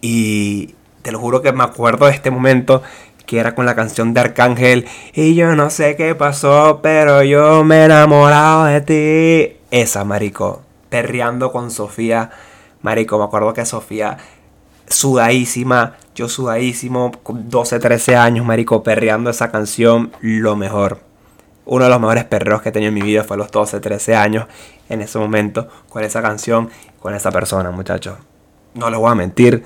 Y 0.00 0.74
te 1.02 1.12
lo 1.12 1.18
juro 1.18 1.42
que 1.42 1.52
me 1.52 1.64
acuerdo 1.64 2.06
de 2.06 2.12
este 2.12 2.30
momento 2.30 2.82
que 3.26 3.38
era 3.38 3.54
con 3.54 3.66
la 3.66 3.74
canción 3.74 4.14
de 4.14 4.20
Arcángel. 4.20 4.86
Y 5.14 5.34
yo 5.34 5.54
no 5.54 5.70
sé 5.70 5.96
qué 5.96 6.14
pasó, 6.14 6.80
pero 6.82 7.22
yo 7.22 7.64
me 7.64 7.82
he 7.82 7.84
enamorado 7.84 8.64
de 8.64 8.80
ti. 8.80 9.56
Esa, 9.70 10.04
marico 10.04 10.62
perreando 10.92 11.50
con 11.50 11.70
Sofía. 11.70 12.30
Marico, 12.82 13.18
me 13.18 13.24
acuerdo 13.24 13.54
que 13.54 13.64
Sofía 13.64 14.18
sudadísima, 14.86 15.94
yo 16.14 16.28
sudadísimo, 16.28 17.12
con 17.22 17.48
12, 17.48 17.78
13 17.78 18.16
años, 18.16 18.44
marico, 18.44 18.82
perreando 18.82 19.30
esa 19.30 19.50
canción, 19.50 20.12
lo 20.20 20.54
mejor. 20.54 21.00
uno 21.64 21.84
de 21.84 21.90
los 21.90 21.98
mejores 21.98 22.24
perreos 22.24 22.60
que 22.60 22.68
he 22.68 22.72
tenido 22.72 22.88
en 22.90 22.94
mi 22.94 23.00
vida 23.00 23.24
fue 23.24 23.36
a 23.36 23.38
los 23.38 23.50
12, 23.50 23.80
13 23.80 24.14
años, 24.16 24.46
en 24.90 25.00
ese 25.00 25.18
momento, 25.18 25.68
con 25.88 26.04
esa 26.04 26.20
canción, 26.20 26.68
con 27.00 27.14
esa 27.14 27.30
persona, 27.30 27.70
muchachos. 27.70 28.18
No 28.74 28.90
les 28.90 28.98
voy 28.98 29.10
a 29.10 29.14
mentir, 29.14 29.64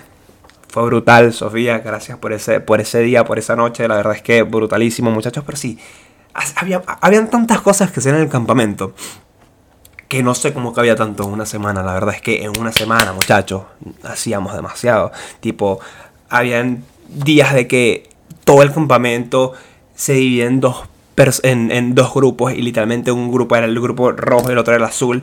fue 0.76 0.84
brutal, 0.84 1.32
Sofía, 1.32 1.78
gracias 1.78 2.18
por 2.18 2.34
ese, 2.34 2.60
por 2.60 2.82
ese 2.82 3.00
día, 3.00 3.24
por 3.24 3.38
esa 3.38 3.56
noche, 3.56 3.88
la 3.88 3.96
verdad 3.96 4.14
es 4.14 4.20
que 4.20 4.42
brutalísimo, 4.42 5.10
muchachos, 5.10 5.42
pero 5.46 5.56
sí, 5.56 5.78
había, 6.54 6.82
habían 7.00 7.30
tantas 7.30 7.62
cosas 7.62 7.90
que 7.90 8.00
hacer 8.00 8.14
en 8.14 8.20
el 8.20 8.28
campamento, 8.28 8.92
que 10.06 10.22
no 10.22 10.34
sé 10.34 10.52
cómo 10.52 10.74
cabía 10.74 10.94
tanto 10.94 11.24
en 11.24 11.30
una 11.30 11.46
semana, 11.46 11.82
la 11.82 11.94
verdad 11.94 12.14
es 12.14 12.20
que 12.20 12.44
en 12.44 12.60
una 12.60 12.72
semana, 12.72 13.14
muchachos, 13.14 13.62
hacíamos 14.02 14.52
demasiado, 14.54 15.12
tipo, 15.40 15.80
habían 16.28 16.84
días 17.08 17.54
de 17.54 17.66
que 17.66 18.10
todo 18.44 18.60
el 18.60 18.70
campamento 18.70 19.54
se 19.94 20.12
dividía 20.12 20.44
en 20.44 20.60
dos 20.60 20.90
en, 21.42 21.94
dos 21.94 22.12
grupos 22.12 22.52
y 22.52 22.60
literalmente 22.60 23.12
un 23.12 23.32
grupo 23.32 23.56
era 23.56 23.64
el 23.64 23.80
grupo 23.80 24.12
rojo 24.12 24.50
y 24.50 24.52
el 24.52 24.58
otro 24.58 24.74
era 24.74 24.84
el 24.84 24.90
azul 24.90 25.22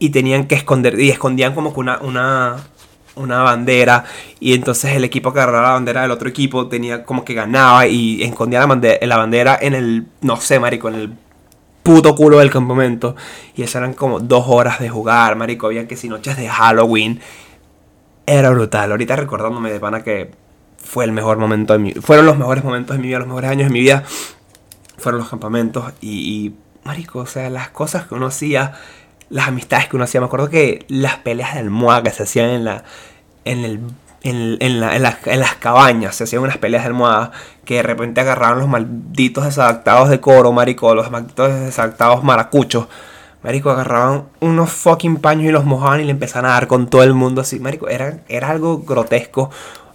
y 0.00 0.10
tenían 0.10 0.48
que 0.48 0.56
esconder 0.56 0.98
y 0.98 1.10
escondían 1.10 1.54
como 1.54 1.72
que 1.72 1.78
una, 1.78 2.56
una 3.18 3.42
bandera 3.42 4.04
y 4.40 4.54
entonces 4.54 4.94
el 4.94 5.04
equipo 5.04 5.32
que 5.32 5.40
agarraba 5.40 5.68
la 5.68 5.74
bandera 5.74 6.02
del 6.02 6.10
otro 6.10 6.28
equipo 6.28 6.68
tenía 6.68 7.04
como 7.04 7.24
que 7.24 7.34
ganaba 7.34 7.86
y 7.86 8.22
escondía 8.22 8.60
la 8.60 8.66
bandera, 8.66 9.06
la 9.06 9.16
bandera 9.16 9.58
en 9.60 9.74
el, 9.74 10.06
no 10.20 10.40
sé, 10.40 10.58
marico, 10.58 10.88
en 10.88 10.94
el 10.94 11.12
puto 11.82 12.14
culo 12.14 12.38
del 12.38 12.50
campamento. 12.50 13.16
Y 13.56 13.62
eso 13.62 13.78
eran 13.78 13.94
como 13.94 14.20
dos 14.20 14.44
horas 14.46 14.78
de 14.78 14.88
jugar, 14.88 15.36
marico, 15.36 15.66
había 15.66 15.88
que 15.88 15.96
si 15.96 16.08
noches 16.08 16.36
de 16.36 16.48
Halloween. 16.48 17.20
Era 18.26 18.50
brutal, 18.50 18.90
ahorita 18.90 19.16
recordándome 19.16 19.70
de 19.70 19.80
pana 19.80 20.02
que 20.02 20.30
fue 20.76 21.04
el 21.04 21.12
mejor 21.12 21.38
momento 21.38 21.72
de 21.72 21.78
mi 21.78 21.92
fueron 21.92 22.26
los 22.26 22.36
mejores 22.38 22.62
momentos 22.62 22.96
de 22.96 23.02
mi 23.02 23.08
vida, 23.08 23.18
los 23.18 23.26
mejores 23.26 23.50
años 23.50 23.68
de 23.68 23.72
mi 23.72 23.80
vida 23.80 24.04
fueron 24.98 25.20
los 25.20 25.30
campamentos 25.30 25.92
y, 26.00 26.52
marico, 26.84 27.20
o 27.20 27.26
sea, 27.26 27.48
las 27.50 27.70
cosas 27.70 28.06
que 28.06 28.14
uno 28.14 28.26
hacía, 28.26 28.74
las 29.30 29.48
amistades 29.48 29.88
que 29.88 29.96
uno 29.96 30.04
hacía, 30.04 30.20
me 30.20 30.26
acuerdo 30.26 30.48
que 30.48 30.84
las 30.88 31.16
peleas 31.16 31.54
del 31.54 31.70
MOA 31.70 32.02
que 32.02 32.10
se 32.10 32.22
hacían 32.22 32.50
en 32.50 32.64
la, 32.64 32.84
en 33.44 33.64
el 33.64 33.80
en, 34.22 34.80
las, 34.80 35.54
cabañas 35.56 36.16
se 36.16 36.24
hacían 36.24 36.42
unas 36.42 36.58
peleas 36.58 36.84
del 36.84 36.94
MOA 36.94 37.30
que 37.64 37.76
de 37.76 37.82
repente 37.82 38.20
agarraban 38.20 38.58
los 38.58 38.68
malditos 38.68 39.44
desadaptados 39.44 40.08
de 40.08 40.20
coro, 40.20 40.52
marico, 40.52 40.94
los 40.94 41.10
malditos 41.10 41.60
desadaptados 41.60 42.24
maracuchos. 42.24 42.86
Marico, 43.42 43.70
agarraban 43.70 44.24
unos 44.40 44.72
fucking 44.72 45.18
paños 45.18 45.44
y 45.46 45.52
los 45.52 45.64
mojaban 45.64 46.00
y 46.00 46.04
le 46.04 46.10
empezaban 46.10 46.50
a 46.50 46.54
dar 46.54 46.66
con 46.66 46.88
todo 46.88 47.04
el 47.04 47.14
mundo 47.14 47.40
así. 47.40 47.60
Marico, 47.60 47.88
era, 47.88 48.18
era 48.28 48.50
algo 48.50 48.80
grotesco. 48.80 49.50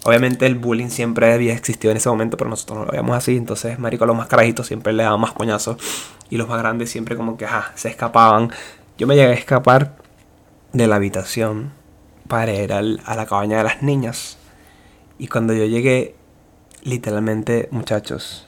Obviamente 0.05 0.45
el 0.45 0.55
bullying 0.55 0.89
siempre 0.89 1.33
había 1.33 1.53
existido 1.53 1.91
en 1.91 1.97
ese 1.97 2.09
momento, 2.09 2.37
pero 2.37 2.49
nosotros 2.49 2.79
no 2.79 2.85
lo 2.85 2.91
veíamos 2.91 3.17
así. 3.17 3.35
Entonces, 3.35 3.77
marico, 3.79 4.05
los 4.05 4.15
más 4.15 4.27
carajitos 4.27 4.67
siempre 4.67 4.93
le 4.93 5.03
daban 5.03 5.19
más 5.19 5.33
coñazos. 5.33 5.77
Y 6.29 6.37
los 6.37 6.47
más 6.47 6.59
grandes 6.59 6.89
siempre 6.89 7.17
como 7.17 7.35
que, 7.35 7.45
ajá, 7.45 7.73
se 7.75 7.89
escapaban. 7.89 8.49
Yo 8.95 9.07
me 9.07 9.15
llegué 9.15 9.31
a 9.31 9.33
escapar 9.33 9.95
de 10.71 10.85
la 10.85 10.97
habitación 10.97 11.71
para 12.27 12.53
ir 12.53 12.73
a 12.73 12.81
la 12.81 13.25
cabaña 13.25 13.57
de 13.57 13.63
las 13.63 13.81
niñas. 13.81 14.37
Y 15.17 15.27
cuando 15.27 15.53
yo 15.53 15.65
llegué, 15.65 16.15
literalmente, 16.83 17.69
muchachos, 17.71 18.47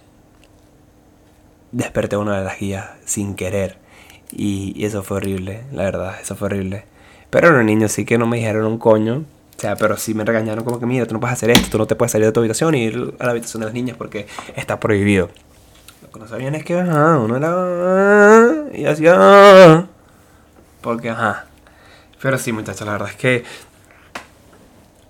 desperté 1.71 2.15
una 2.17 2.37
de 2.37 2.45
las 2.45 2.59
guías 2.59 2.89
sin 3.05 3.33
querer. 3.33 3.79
Y, 4.31 4.85
eso 4.85 5.01
fue 5.01 5.17
horrible, 5.17 5.63
la 5.71 5.83
verdad, 5.83 6.15
eso 6.21 6.35
fue 6.35 6.47
horrible. 6.47 6.85
Pero 7.31 7.49
los 7.49 7.65
niños 7.65 7.91
sí 7.91 8.05
que 8.05 8.19
no 8.19 8.27
me 8.27 8.37
dijeron 8.37 8.65
un 8.65 8.77
coño. 8.77 9.23
O 9.57 9.59
sea, 9.59 9.75
pero 9.75 9.97
sí 9.97 10.13
me 10.13 10.25
regañaron 10.25 10.63
como 10.63 10.79
que, 10.79 10.85
mira, 10.85 11.07
tú 11.07 11.15
no 11.15 11.19
puedes 11.19 11.33
hacer 11.33 11.49
esto, 11.49 11.69
tú 11.71 11.77
no 11.79 11.87
te 11.87 11.95
puedes 11.95 12.11
salir 12.11 12.27
de 12.27 12.31
tu 12.31 12.41
habitación 12.41 12.75
y 12.75 12.83
ir 12.83 13.15
a 13.17 13.25
la 13.25 13.31
habitación 13.31 13.61
de 13.61 13.65
las 13.65 13.73
niñas 13.73 13.97
porque 13.97 14.27
está 14.55 14.79
prohibido. 14.79 15.29
Lo 16.03 16.11
que 16.11 16.19
no 16.19 16.27
sabían 16.27 16.53
es 16.53 16.63
que, 16.63 16.79
ajá, 16.79 17.17
uno 17.17 17.35
era... 17.35 18.77
Y 18.77 18.85
hacía... 18.85 19.89
Porque, 20.85 21.09
ajá. 21.09 21.45
Pero 22.21 22.37
sí, 22.37 22.51
muchachos, 22.51 22.85
la 22.85 22.91
verdad 22.91 23.09
es 23.09 23.15
que... 23.15 23.43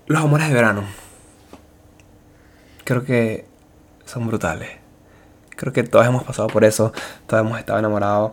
Los 0.08 0.24
amores 0.24 0.48
de 0.48 0.54
verano. 0.54 0.86
Creo 2.86 3.04
que 3.04 3.46
son 4.06 4.26
brutales. 4.26 4.70
Creo 5.50 5.74
que 5.74 5.84
todos 5.84 6.06
hemos 6.06 6.24
pasado 6.24 6.48
por 6.48 6.64
eso. 6.64 6.94
Todos 7.28 7.46
hemos 7.46 7.60
estado 7.60 7.78
enamorados. 7.78 8.32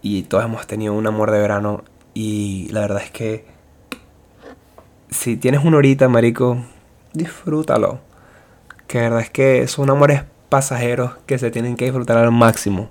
Y 0.00 0.22
todos 0.22 0.42
hemos 0.42 0.66
tenido 0.66 0.94
un 0.94 1.06
amor 1.06 1.32
de 1.32 1.38
verano. 1.38 1.84
Y 2.14 2.70
la 2.70 2.80
verdad 2.80 3.02
es 3.02 3.10
que 3.10 3.44
si 5.10 5.36
tienes 5.36 5.62
una 5.66 5.76
horita, 5.76 6.08
marico, 6.08 6.64
disfrútalo. 7.12 8.00
Que 8.86 9.00
la 9.00 9.04
verdad 9.04 9.20
es 9.20 9.30
que 9.30 9.68
son 9.68 9.90
amores 9.90 10.22
pasajeros 10.48 11.12
que 11.26 11.36
se 11.36 11.50
tienen 11.50 11.76
que 11.76 11.84
disfrutar 11.84 12.16
al 12.16 12.32
máximo. 12.32 12.88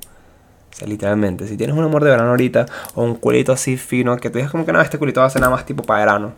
O 0.73 0.75
sea, 0.75 0.87
literalmente, 0.87 1.47
si 1.47 1.55
tienes 1.55 1.75
un 1.75 1.83
amor 1.83 2.03
de 2.03 2.09
verano 2.09 2.31
ahorita 2.31 2.65
o 2.95 3.03
un 3.03 3.15
culito 3.15 3.51
así 3.51 3.77
fino, 3.77 4.17
que 4.17 4.29
tú 4.29 4.39
dices 4.39 4.51
como 4.51 4.65
que 4.65 4.73
no, 4.73 4.81
este 4.81 4.97
culito 4.97 5.21
va 5.21 5.27
a 5.27 5.29
ser 5.29 5.41
nada 5.41 5.53
más 5.53 5.65
tipo 5.65 5.83
para 5.83 5.99
verano. 5.99 6.33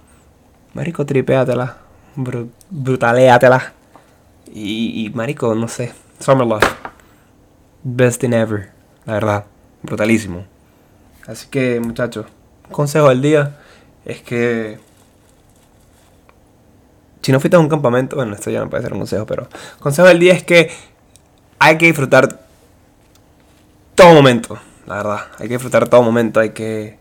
Marico, 0.74 1.06
tripéatela, 1.06 1.78
br 2.16 2.46
brutaléatela. 2.70 3.74
Y, 4.54 5.06
y, 5.06 5.10
marico, 5.12 5.56
no 5.56 5.68
sé, 5.68 5.94
Summer 6.20 6.46
Love. 6.46 6.64
Best 7.84 8.24
in 8.24 8.34
ever, 8.34 8.72
la 9.06 9.14
verdad, 9.14 9.46
brutalísimo. 9.84 10.46
Así 11.28 11.48
que, 11.48 11.80
muchachos, 11.80 12.26
consejo 12.72 13.10
del 13.10 13.22
día 13.22 13.58
es 14.06 14.22
que 14.22 14.80
si 17.22 17.32
no 17.32 17.40
fuiste 17.40 17.56
a 17.58 17.60
un 17.60 17.70
campamento, 17.70 18.16
bueno, 18.16 18.36
esto 18.36 18.52
ya 18.52 18.60
no 18.60 18.70
puede 18.70 18.84
ser 18.84 18.94
un 18.94 19.00
consejo, 19.00 19.26
pero 19.26 19.48
consejo 19.80 20.08
del 20.08 20.20
día 20.20 20.34
es 20.34 20.44
que 20.44 20.72
hay 21.58 21.78
que 21.78 21.88
disfrutar 21.88 22.45
todo 23.96 24.14
momento, 24.14 24.60
la 24.86 24.98
verdad. 24.98 25.28
Hay 25.40 25.48
que 25.48 25.56
disfrutar 25.56 25.88
todo 25.88 26.04
momento, 26.04 26.40
hay 26.40 26.52
que, 26.52 27.00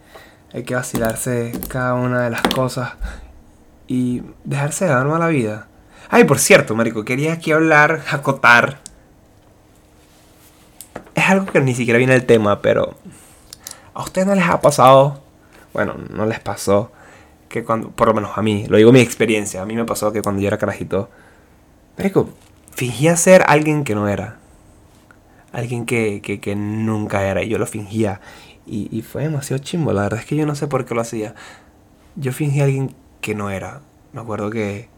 hay 0.53 0.63
que 0.63 0.75
vacilarse 0.75 1.53
cada 1.69 1.95
una 1.95 2.23
de 2.23 2.31
las 2.31 2.43
cosas 2.43 2.93
y 3.87 4.23
dejarse 4.45 4.87
dar 4.87 5.07
a 5.07 5.19
la 5.19 5.29
vida. 5.29 5.67
Ay, 6.09 6.25
por 6.25 6.39
cierto, 6.39 6.75
Marico, 6.75 7.05
quería 7.05 7.35
aquí 7.35 7.53
hablar, 7.53 8.03
acotar. 8.11 8.79
Es 11.15 11.29
algo 11.29 11.47
que 11.47 11.61
ni 11.61 11.75
siquiera 11.75 11.99
viene 11.99 12.15
el 12.15 12.27
tema, 12.27 12.63
pero 12.63 12.95
¿a 13.95 14.03
ustedes 14.03 14.27
no 14.27 14.35
les 14.35 14.49
ha 14.49 14.61
pasado? 14.61 15.23
Bueno, 15.73 15.97
no 16.11 16.27
les 16.27 16.41
pasó 16.41 16.93
que 17.49 17.65
cuando, 17.65 17.91
por 17.91 18.09
lo 18.09 18.15
menos 18.15 18.37
a 18.37 18.43
mí, 18.43 18.67
lo 18.69 18.77
digo 18.77 18.93
mi 18.93 19.01
experiencia, 19.01 19.63
a 19.63 19.67
mí 19.67 19.75
me 19.75 19.85
pasó 19.85 20.13
que 20.13 20.23
cuando 20.23 20.41
yo 20.41 20.49
era 20.49 20.59
carajito, 20.59 21.09
marico, 21.97 22.31
fingía 22.73 23.17
ser 23.17 23.45
alguien 23.47 23.85
que 23.85 23.95
no 23.95 24.09
era. 24.09 24.39
Alguien 25.55 25.87
que, 25.87 26.21
que, 26.21 26.57
nunca 26.57 27.25
era. 27.27 27.43
Y 27.43 27.49
yo 27.49 27.59
lo 27.59 27.67
fingía. 27.67 28.21
Y, 28.67 29.01
fue 29.03 29.23
demasiado 29.23 29.63
chimbo. 29.63 29.93
La 29.93 30.03
verdad 30.03 30.21
es 30.21 30.27
que 30.27 30.37
yo 30.37 30.45
no 30.45 30.55
sé 30.55 30.67
por 30.67 30.85
qué 30.85 30.95
lo 30.95 31.01
hacía. 31.01 31.35
Yo 32.17 32.33
fingía 32.33 32.65
alguien 32.65 32.95
que 33.23 33.35
no 33.35 33.51
era. 33.51 33.81
Me 34.13 34.21
acuerdo 34.21 34.51
que 34.51 34.89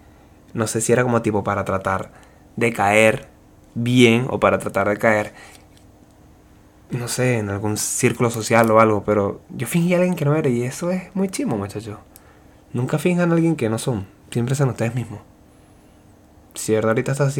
no 0.55 0.67
sé 0.67 0.81
si 0.81 0.93
era 0.93 1.05
como 1.05 1.23
tipo 1.23 1.45
para 1.45 1.65
tratar 1.65 2.11
de 2.57 2.73
caer 2.73 3.29
bien 3.75 4.27
o 4.31 4.41
para 4.41 4.59
tratar 4.59 4.89
de 4.89 4.97
caer 4.97 5.35
no 6.91 7.09
sé, 7.09 7.39
en 7.39 7.51
algún 7.51 7.77
círculo 7.77 8.31
social 8.31 8.71
o 8.71 8.81
algo, 8.81 9.03
pero 9.05 9.41
yo 9.51 9.67
fingía 9.67 9.97
alguien 9.97 10.15
que 10.15 10.25
no 10.25 10.35
era 10.37 10.49
y 10.49 10.63
eso 10.63 10.91
es 10.91 11.15
muy 11.15 11.29
chimo, 11.29 11.57
muchachos. 11.57 11.99
Nunca 12.73 12.99
finjan 12.99 13.31
a 13.31 13.35
alguien 13.35 13.57
que 13.57 13.69
no 13.69 13.79
son. 13.79 14.07
Siempre 14.31 14.55
sean 14.55 14.71
ustedes 14.71 14.95
mismos. 14.95 15.21
Si 16.55 16.73
verdad 16.73 16.91
ahorita 16.91 17.13
estás 17.13 17.39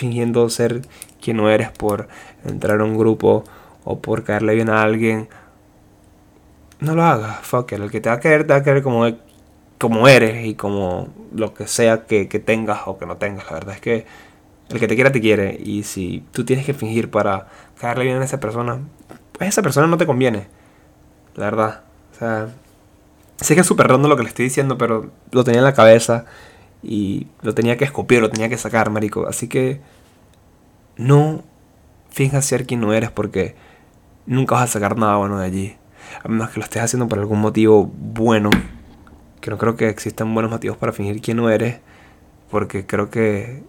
fingiendo 0.00 0.48
ser 0.50 0.82
quien 1.20 1.36
no 1.36 1.50
eres 1.50 1.70
por 1.70 2.08
entrar 2.44 2.80
a 2.80 2.84
un 2.84 2.96
grupo 2.96 3.44
o 3.84 4.00
por 4.00 4.24
caerle 4.24 4.54
bien 4.54 4.70
a 4.70 4.82
alguien, 4.82 5.28
no 6.80 6.94
lo 6.94 7.04
hagas. 7.04 7.38
Fuck. 7.46 7.72
El 7.72 7.90
que 7.90 8.00
te 8.00 8.08
va 8.08 8.16
a 8.16 8.20
querer, 8.20 8.46
te 8.46 8.52
va 8.52 8.60
a 8.60 8.62
querer 8.62 8.82
como, 8.82 9.06
como 9.78 10.08
eres 10.08 10.44
y 10.46 10.54
como 10.54 11.08
lo 11.34 11.54
que 11.54 11.66
sea 11.66 12.06
que, 12.06 12.28
que 12.28 12.38
tengas 12.38 12.80
o 12.86 12.98
que 12.98 13.06
no 13.06 13.16
tengas. 13.16 13.46
La 13.46 13.52
verdad 13.52 13.74
es 13.74 13.80
que 13.80 14.06
el 14.70 14.80
que 14.80 14.88
te 14.88 14.94
quiera 14.94 15.12
te 15.12 15.20
quiere. 15.20 15.58
Y 15.62 15.82
si 15.84 16.24
tú 16.32 16.44
tienes 16.44 16.66
que 16.66 16.74
fingir 16.74 17.10
para 17.10 17.48
caerle 17.78 18.04
bien 18.04 18.20
a 18.20 18.24
esa 18.24 18.40
persona, 18.40 18.80
pues 19.32 19.50
esa 19.50 19.62
persona 19.62 19.86
no 19.86 19.98
te 19.98 20.06
conviene. 20.06 20.48
La 21.36 21.44
verdad. 21.44 21.82
O 22.14 22.18
sea, 22.18 22.48
Sé 23.40 23.54
que 23.54 23.62
es 23.62 23.66
súper 23.66 23.88
rondo 23.88 24.08
lo 24.08 24.16
que 24.16 24.22
le 24.22 24.28
estoy 24.28 24.44
diciendo, 24.44 24.76
pero 24.76 25.10
lo 25.32 25.44
tenía 25.44 25.60
en 25.60 25.64
la 25.64 25.72
cabeza 25.72 26.26
y 26.82 27.26
lo 27.42 27.54
tenía 27.54 27.76
que 27.76 27.84
escupir, 27.84 28.20
lo 28.20 28.30
tenía 28.30 28.48
que 28.48 28.58
sacar, 28.58 28.90
marico. 28.90 29.26
Así 29.26 29.48
que 29.48 29.80
no 30.96 31.42
finjas 32.10 32.44
ser 32.44 32.66
quien 32.66 32.80
no 32.80 32.92
eres 32.92 33.10
porque 33.10 33.54
nunca 34.26 34.54
vas 34.54 34.70
a 34.70 34.72
sacar 34.72 34.96
nada 34.96 35.16
bueno 35.16 35.38
de 35.38 35.46
allí. 35.46 35.76
A 36.22 36.28
menos 36.28 36.50
que 36.50 36.60
lo 36.60 36.64
estés 36.64 36.82
haciendo 36.82 37.08
por 37.08 37.18
algún 37.18 37.40
motivo 37.40 37.86
bueno. 37.86 38.50
Que 39.40 39.50
no 39.50 39.58
creo 39.58 39.76
que 39.76 39.88
existan 39.88 40.32
buenos 40.34 40.50
motivos 40.50 40.76
para 40.76 40.92
fingir 40.92 41.20
quién 41.20 41.36
no 41.36 41.50
eres. 41.50 41.80
Porque 42.50 42.86
creo 42.86 43.10
que 43.10 43.62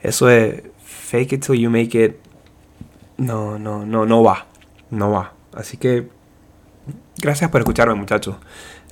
eso 0.00 0.26
de 0.26 0.70
fake 0.84 1.32
it 1.32 1.46
till 1.46 1.58
you 1.58 1.70
make 1.70 2.04
it. 2.04 2.16
No, 3.16 3.58
no, 3.58 3.86
no, 3.86 4.04
no 4.04 4.22
va. 4.22 4.46
No 4.90 5.10
va. 5.10 5.32
Así 5.54 5.76
que 5.76 6.08
gracias 7.18 7.50
por 7.50 7.60
escucharme, 7.60 7.94
muchachos. 7.94 8.36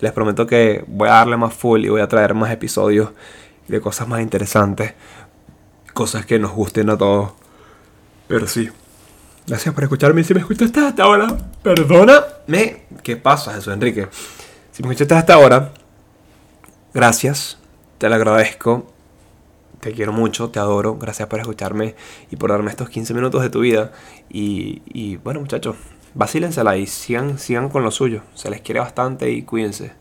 Les 0.00 0.12
prometo 0.12 0.47
que 0.47 0.85
voy 0.87 1.09
a 1.09 1.12
darle 1.12 1.37
más 1.37 1.54
full 1.54 1.85
y 1.85 1.88
voy 1.88 2.00
a 2.00 2.09
traer 2.09 2.35
más 2.35 2.50
episodios 2.50 3.11
de 3.69 3.80
cosas 3.80 4.09
más 4.09 4.21
interesantes. 4.21 4.95
Cosas 5.92 6.26
que 6.26 6.38
nos 6.38 6.52
gusten 6.52 6.90
a 6.90 6.97
todos. 6.97 7.33
Pero 8.28 8.47
sí, 8.47 8.71
Gracias 9.50 9.75
por 9.75 9.83
escucharme. 9.83 10.23
Si 10.23 10.33
me 10.33 10.38
escuchaste 10.38 10.78
hasta 10.78 11.02
ahora, 11.02 11.37
perdóname. 11.62 12.85
¿Qué 13.02 13.16
pasa, 13.16 13.52
Jesús 13.52 13.73
Enrique? 13.73 14.07
Si 14.71 14.80
me 14.83 14.90
escuchaste 14.90 15.14
hasta 15.14 15.35
ahora, 15.35 15.73
gracias. 16.95 17.59
Te 17.99 18.09
lo 18.09 18.14
agradezco. 18.14 18.92
Te 19.80 19.92
quiero 19.92 20.12
mucho, 20.12 20.50
te 20.50 20.61
adoro. 20.61 20.99
Gracias 20.99 21.26
por 21.26 21.40
escucharme 21.40 21.97
y 22.30 22.37
por 22.37 22.50
darme 22.50 22.71
estos 22.71 22.90
15 22.90 23.12
minutos 23.12 23.42
de 23.42 23.50
tu 23.50 23.61
vida. 23.61 23.90
Y, 24.28 24.83
y 24.87 25.16
bueno, 25.16 25.40
muchachos, 25.40 25.75
vacílensela 26.14 26.76
y 26.76 26.87
sigan, 26.87 27.38
sigan 27.38 27.69
con 27.69 27.83
lo 27.83 27.90
suyo. 27.90 28.23
Se 28.35 28.50
les 28.50 28.61
quiere 28.61 28.81
bastante 28.81 29.31
y 29.31 29.43
cuídense. 29.43 30.00